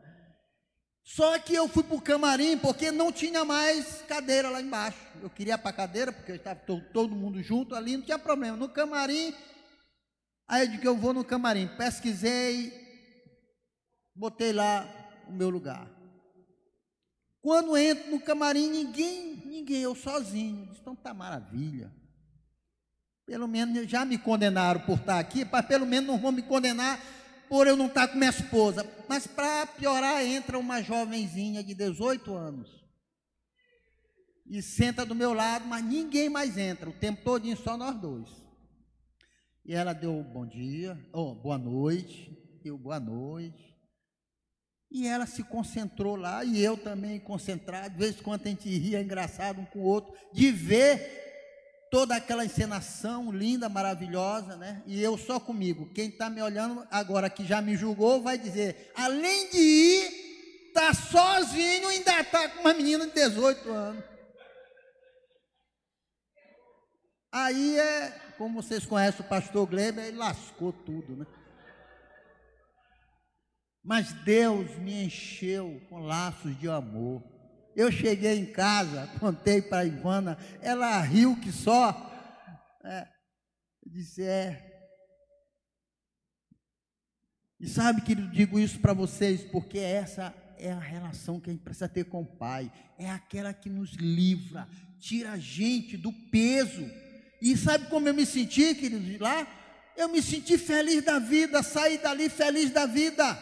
[1.04, 4.98] Só que eu fui para o camarim porque não tinha mais cadeira lá embaixo.
[5.20, 8.56] Eu queria para a cadeira, porque estava todo, mundo junto ali, não tinha problema.
[8.56, 9.34] No camarim,
[10.48, 11.68] aí eu digo, eu vou no camarim.
[11.76, 12.72] Pesquisei,
[14.14, 14.88] botei lá
[15.28, 15.86] o meu lugar.
[17.42, 20.70] Quando entro no camarim, ninguém, ninguém, eu sozinho.
[20.80, 21.92] Então tá maravilha.
[23.26, 26.98] Pelo menos já me condenaram por estar aqui, mas pelo menos não vão me condenar
[27.54, 28.84] por eu não estar com minha esposa.
[29.08, 32.84] Mas para piorar, entra uma jovenzinha de 18 anos.
[34.44, 38.28] E senta do meu lado, mas ninguém mais entra, o tempo todinho só nós dois.
[39.64, 43.72] E ela deu bom dia, oh, boa noite, deu boa noite.
[44.90, 48.68] E ela se concentrou lá, e eu também concentrado, de vez em quando a gente
[48.68, 51.23] ria engraçado um com o outro, de ver
[51.94, 54.82] toda aquela encenação linda, maravilhosa, né?
[54.84, 55.88] E eu só comigo.
[55.94, 60.92] Quem está me olhando agora que já me julgou vai dizer: além de ir, tá
[60.92, 64.04] sozinho, ainda está com uma menina de 18 anos.
[67.30, 71.26] Aí é, como vocês conhecem o pastor Gleber, ele lascou tudo, né?
[73.84, 77.33] Mas Deus me encheu com laços de amor.
[77.76, 82.12] Eu cheguei em casa, contei para a Ivana, ela riu que só.
[82.84, 83.08] É,
[83.84, 84.72] disse, é.
[87.58, 91.52] E sabe que eu digo isso para vocês, porque essa é a relação que a
[91.52, 94.68] gente precisa ter com o Pai, é aquela que nos livra,
[95.00, 96.88] tira a gente do peso.
[97.40, 99.46] E sabe como eu me senti, queridos, lá?
[99.96, 103.36] Eu me senti feliz da vida, saí dali feliz da vida.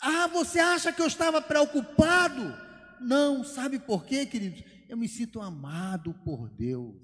[0.00, 2.71] Ah, você acha que eu estava preocupado?
[3.02, 4.62] Não, sabe por quê, queridos?
[4.88, 6.94] Eu me sinto amado por Deus.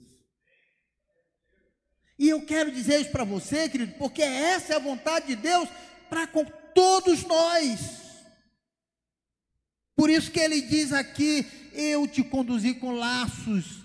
[2.18, 5.68] E eu quero dizer isso para você, querido, porque essa é a vontade de Deus
[6.11, 6.44] para com
[6.74, 7.99] todos nós.
[9.94, 13.82] Por isso que ele diz aqui: Eu te conduzi com laços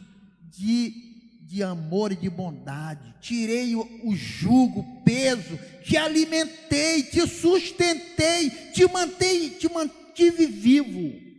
[0.50, 7.28] de, de amor e de bondade, tirei o, o jugo, o peso, te alimentei, te
[7.28, 11.33] sustentei, te mantei, te mantive vivo.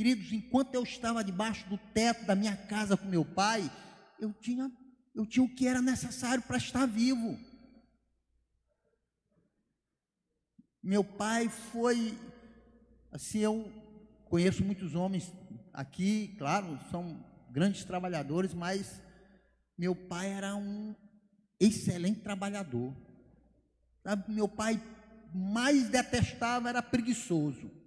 [0.00, 3.70] Queridos, enquanto eu estava debaixo do teto da minha casa com meu pai,
[4.18, 4.72] eu tinha,
[5.14, 7.38] eu tinha o que era necessário para estar vivo.
[10.82, 12.18] Meu pai foi,
[13.12, 13.70] assim, eu
[14.24, 15.30] conheço muitos homens
[15.70, 19.02] aqui, claro, são grandes trabalhadores, mas
[19.76, 20.94] meu pai era um
[21.60, 22.96] excelente trabalhador.
[24.02, 24.82] Sabe, meu pai
[25.34, 27.79] mais detestava era preguiçoso.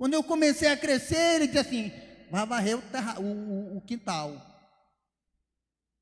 [0.00, 1.92] Quando eu comecei a crescer, ele disse assim:
[2.30, 4.34] vai varrer o, terra, o, o, o quintal.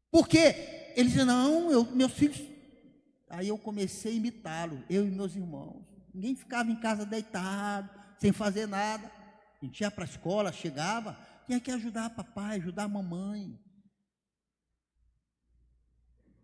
[0.08, 0.92] Por quê?
[0.94, 2.40] Ele dizia: não, eu, meus filhos.
[3.28, 5.82] Aí eu comecei a imitá-lo, eu e meus irmãos.
[6.14, 7.90] Ninguém ficava em casa deitado,
[8.20, 9.10] sem fazer nada.
[9.60, 13.58] A gente ia para a escola, chegava, tinha que ajudar papai, ajudar a mamãe.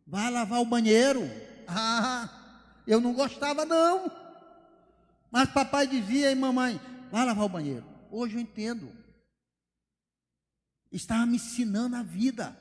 [0.05, 1.22] Vai lavar o banheiro.
[1.68, 2.28] Ah,
[2.84, 4.11] eu não gostava não.
[5.30, 6.80] Mas papai dizia e mamãe,
[7.11, 7.84] vai lavar o banheiro.
[8.11, 8.90] Hoje eu entendo.
[10.90, 12.57] Estava me ensinando a vida.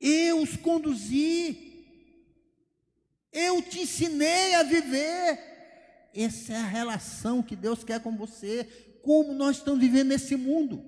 [0.00, 1.66] Eu os conduzi.
[3.32, 5.38] Eu te ensinei a viver.
[6.14, 8.64] Essa é a relação que Deus quer com você.
[9.02, 10.84] Como nós estamos vivendo nesse mundo.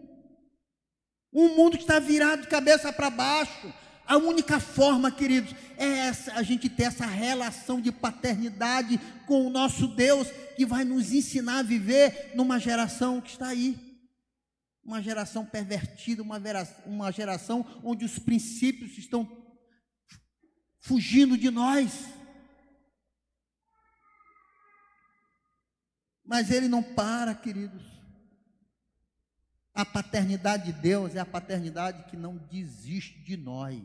[1.33, 3.73] Um mundo que está virado de cabeça para baixo.
[4.11, 9.51] A única forma, queridos, é essa, a gente ter essa relação de paternidade com o
[9.51, 13.79] nosso Deus, que vai nos ensinar a viver numa geração que está aí.
[14.83, 16.43] Uma geração pervertida, uma,
[16.85, 19.31] uma geração onde os princípios estão
[20.81, 21.93] fugindo de nós.
[26.25, 28.00] Mas ele não para, queridos.
[29.81, 33.81] A paternidade de Deus é a paternidade que não desiste de nós.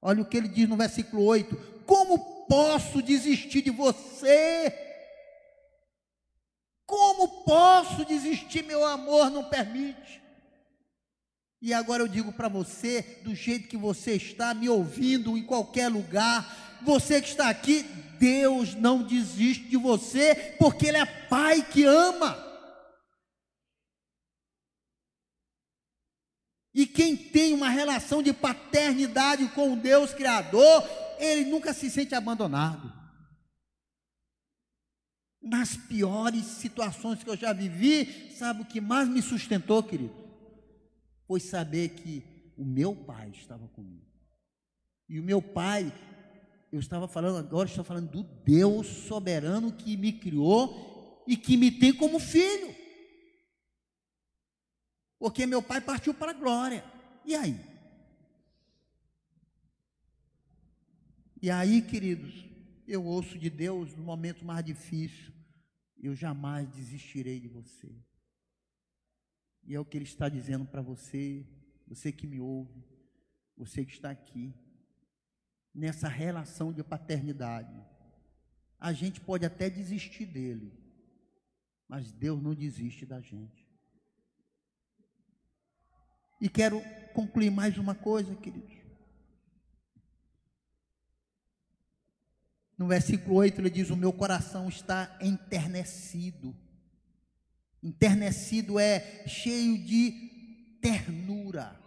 [0.00, 4.74] Olha o que ele diz no versículo 8: Como posso desistir de você?
[6.86, 8.64] Como posso desistir?
[8.64, 10.22] Meu amor não permite.
[11.60, 15.88] E agora eu digo para você, do jeito que você está me ouvindo em qualquer
[15.88, 17.82] lugar, você que está aqui,
[18.18, 22.45] Deus não desiste de você, porque Ele é Pai que ama.
[26.76, 30.86] E quem tem uma relação de paternidade com o Deus Criador,
[31.18, 32.92] ele nunca se sente abandonado.
[35.40, 40.14] Nas piores situações que eu já vivi, sabe o que mais me sustentou, querido?
[41.26, 44.04] Foi saber que o meu pai estava comigo.
[45.08, 45.90] E o meu pai,
[46.70, 51.70] eu estava falando agora, estou falando do Deus soberano que me criou e que me
[51.70, 52.75] tem como filho.
[55.18, 56.84] Porque meu pai partiu para a glória.
[57.24, 57.58] E aí?
[61.40, 62.44] E aí, queridos,
[62.86, 65.32] eu ouço de Deus no momento mais difícil,
[66.02, 67.94] eu jamais desistirei de você.
[69.64, 71.46] E é o que Ele está dizendo para você,
[71.86, 72.84] você que me ouve,
[73.56, 74.54] você que está aqui,
[75.74, 77.76] nessa relação de paternidade.
[78.78, 80.72] A gente pode até desistir dele,
[81.88, 83.65] mas Deus não desiste da gente.
[86.40, 86.82] E quero
[87.14, 88.76] concluir mais uma coisa, queridos.
[92.78, 96.54] No versículo 8 ele diz: O meu coração está enternecido.
[97.82, 101.80] Enternecido é cheio de ternura.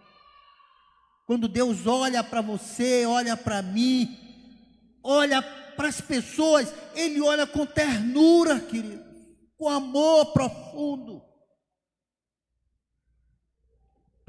[1.28, 4.18] Quando Deus olha para você, olha para mim,
[5.04, 9.04] olha para as pessoas, Ele olha com ternura, querido,
[9.56, 11.29] com amor profundo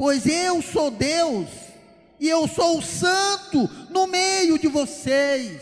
[0.00, 1.46] pois eu sou Deus
[2.18, 5.60] e eu sou o santo no meio de vocês.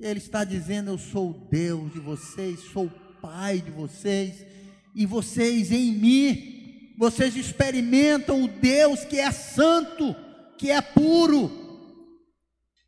[0.00, 4.46] Ele está dizendo: Eu sou Deus de vocês, sou o Pai de vocês,
[4.94, 10.16] e vocês em mim, vocês experimentam o Deus que é santo,
[10.56, 11.52] que é puro.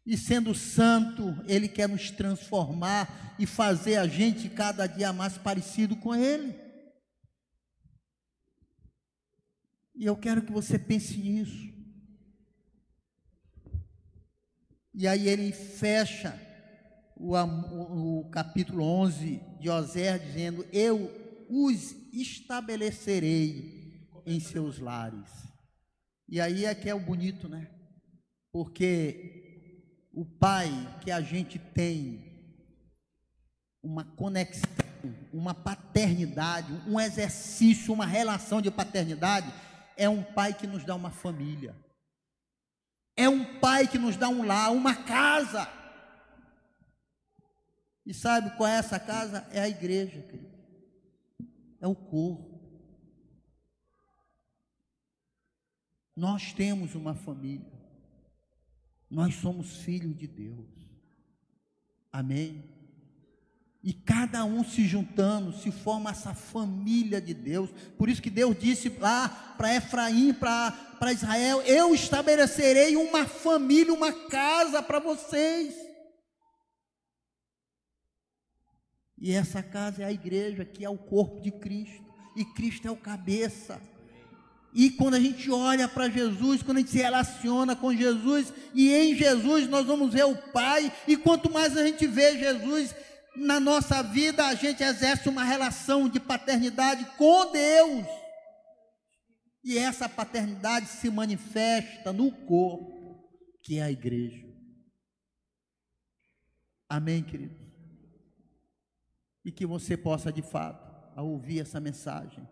[0.06, 5.96] E sendo santo, Ele quer nos transformar e fazer a gente cada dia mais parecido
[5.96, 6.65] com Ele.
[9.96, 11.74] E eu quero que você pense nisso.
[14.92, 16.38] E aí ele fecha
[17.16, 21.10] o, o, capítulo 11 de Osé dizendo: Eu
[21.48, 25.30] os estabelecerei em seus lares.
[26.28, 27.70] E aí é que é o bonito, né?
[28.52, 30.70] Porque o pai
[31.00, 32.36] que a gente tem
[33.82, 34.70] uma conexão,
[35.32, 39.52] uma paternidade, um exercício, uma relação de paternidade,
[39.96, 41.74] é um pai que nos dá uma família.
[43.16, 45.66] É um pai que nos dá um lar, uma casa.
[48.04, 49.48] E sabe qual é essa casa?
[49.50, 50.54] É a igreja, querido.
[51.80, 52.60] É o corpo.
[56.14, 57.72] Nós temos uma família.
[59.10, 60.68] Nós somos filhos de Deus.
[62.12, 62.75] Amém?
[63.86, 67.70] E cada um se juntando, se forma essa família de Deus.
[67.96, 74.12] Por isso que Deus disse lá para Efraim, para Israel: Eu estabelecerei uma família, uma
[74.12, 75.72] casa para vocês.
[79.16, 82.04] E essa casa é a igreja, que é o corpo de Cristo.
[82.34, 83.80] E Cristo é o cabeça.
[84.74, 88.92] E quando a gente olha para Jesus, quando a gente se relaciona com Jesus, e
[88.92, 92.92] em Jesus nós vamos ver o Pai, e quanto mais a gente vê Jesus
[93.36, 98.06] na nossa vida, a gente exerce uma relação de paternidade com Deus.
[99.62, 103.28] E essa paternidade se manifesta no corpo,
[103.62, 104.46] que é a igreja.
[106.88, 107.56] Amém, querido?
[109.44, 112.46] E que você possa, de fato, ao ouvir essa mensagem,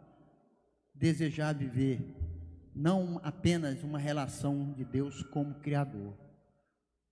[0.93, 2.01] desejar viver
[2.75, 6.19] não apenas uma relação de Deus como Criador,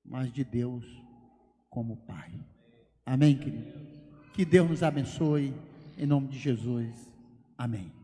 [0.04, 0.84] mas de Deus
[1.70, 2.32] como Pai.
[3.04, 3.72] Amém, querido?
[4.34, 5.54] Que Deus nos abençoe,
[5.98, 7.10] em nome de Jesus.
[7.58, 8.01] Amém.